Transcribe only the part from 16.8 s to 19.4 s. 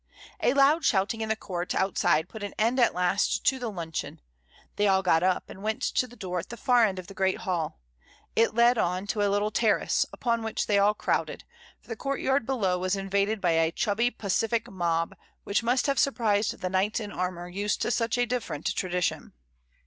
in armour used to such a different tradition.